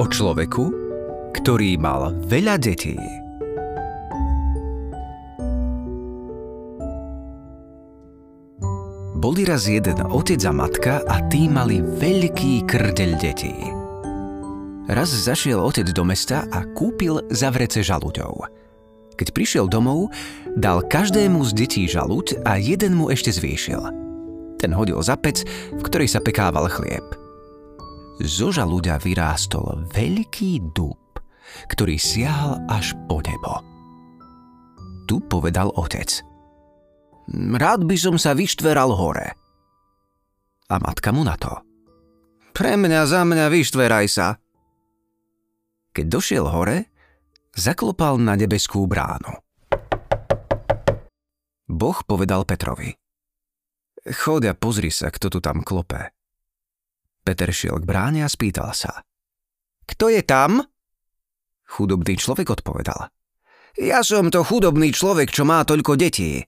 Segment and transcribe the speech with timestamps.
[0.00, 0.64] o človeku,
[1.36, 2.96] ktorý mal veľa detí.
[9.20, 13.52] Boli raz jeden otec a matka a tí mali veľký krdeľ detí.
[14.88, 18.48] Raz zašiel otec do mesta a kúpil zavrece žalúďov.
[19.20, 20.08] Keď prišiel domov,
[20.56, 23.84] dal každému z detí žalúď a jeden mu ešte zvýšil.
[24.56, 25.44] Ten hodil za pec,
[25.76, 27.04] v ktorej sa pekával chlieb–
[28.20, 31.00] zo žalúďa vyrástol veľký dub,
[31.72, 33.64] ktorý siahal až po nebo.
[35.08, 36.22] Tu povedal otec.
[37.34, 39.34] Rád by som sa vyštveral hore.
[40.70, 41.50] A matka mu na to.
[42.54, 44.38] Pre mňa za mňa vyštveraj sa.
[45.90, 46.90] Keď došiel hore,
[47.56, 49.34] zaklopal na nebeskú bránu.
[51.70, 52.94] Boh povedal Petrovi.
[54.00, 56.19] Choď a pozri sa, kto tu tam klope.
[57.20, 59.04] Peter šiel k bráne a spýtal sa.
[59.84, 60.64] Kto je tam?
[61.70, 63.10] Chudobný človek odpovedal.
[63.78, 66.42] Ja som to chudobný človek, čo má toľko detí.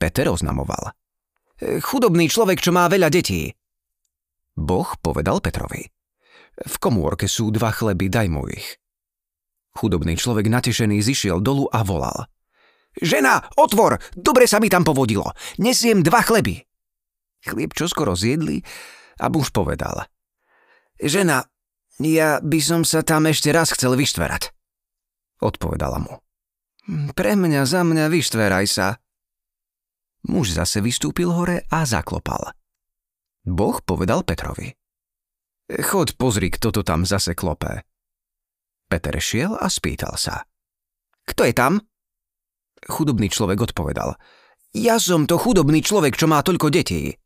[0.00, 0.90] Peter oznamoval.
[1.60, 3.52] Chudobný človek, čo má veľa detí.
[4.56, 5.86] Boh povedal Petrovi.
[6.60, 8.80] V komórke sú dva chleby, daj mu ich.
[9.76, 12.26] Chudobný človek natešený zišiel dolu a volal.
[12.98, 15.30] Žena, otvor, dobre sa mi tam povodilo.
[15.62, 16.58] Nesiem dva chleby.
[17.46, 18.60] Chlieb čoskoro zjedli
[19.20, 20.08] a muž povedal.
[20.96, 21.44] Žena,
[22.00, 24.56] ja by som sa tam ešte raz chcel vyštverať.
[25.44, 26.24] Odpovedala mu.
[27.12, 28.96] Pre mňa, za mňa vyštveraj sa.
[30.28, 32.56] Muž zase vystúpil hore a zaklopal.
[33.44, 34.72] Boh povedal Petrovi.
[35.70, 37.84] Chod pozri, kto to tam zase klopé.
[38.90, 40.44] Peter šiel a spýtal sa.
[41.24, 41.78] Kto je tam?
[42.90, 44.18] Chudobný človek odpovedal.
[44.74, 47.19] Ja som to chudobný človek, čo má toľko detí.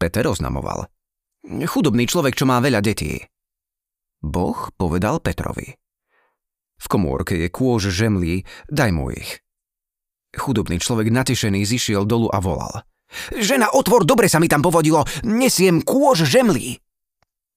[0.00, 0.88] Peter oznamoval.
[1.44, 3.20] Chudobný človek, čo má veľa detí.
[4.24, 5.76] Boh povedal Petrovi.
[6.80, 9.44] V komórke je kôž žemlí, daj mu ich.
[10.32, 12.88] Chudobný človek natešený zišiel dolu a volal.
[13.34, 16.80] Žena, otvor, dobre sa mi tam povodilo, nesiem kôž žemlí.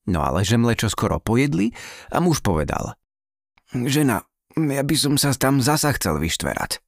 [0.09, 1.71] No ale žemle čo skoro pojedli
[2.11, 2.99] a muž povedal.
[3.71, 4.27] Žena,
[4.59, 6.83] ja by som sa tam zasa chcel vyštverať.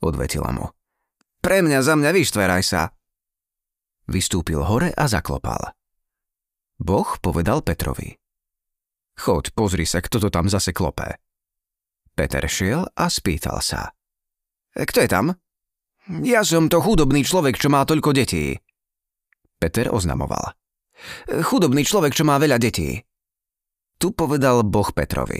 [0.00, 0.72] Odvetila mu.
[1.42, 2.94] Pre mňa za mňa vyštveraj sa.
[4.10, 5.74] Vystúpil hore a zaklopal.
[6.82, 8.18] Boh povedal Petrovi.
[9.14, 11.20] Choď, pozri sa, kto to tam zase klopé.
[12.12, 13.94] Peter šiel a spýtal sa.
[14.74, 15.26] Kto je tam?
[16.26, 18.58] Ja som to chudobný človek, čo má toľko detí.
[19.62, 20.58] Peter oznamoval.
[21.46, 22.98] Chudobný človek, čo má veľa detí.
[24.02, 25.38] Tu povedal Boh Petrovi.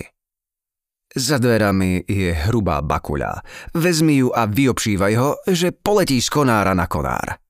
[1.13, 3.43] Za dverami je hrubá bakuľa.
[3.75, 7.42] Vezmi ju a vyobšívaj ho, že poletí z konára na konár.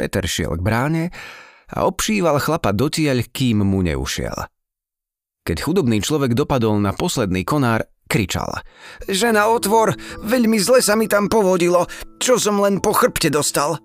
[0.00, 1.04] Peter šiel k bráne
[1.68, 4.48] a obšíval chlapa dotiaľ, kým mu neušiel.
[5.44, 8.64] Keď chudobný človek dopadol na posledný konár, kričal.
[9.04, 9.92] Žena, otvor,
[10.24, 11.84] veľmi zle sa mi tam povodilo,
[12.16, 13.76] čo som len po chrbte dostal.